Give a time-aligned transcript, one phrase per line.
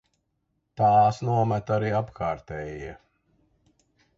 [0.81, 2.99] Tās nomet arī apkārtējie.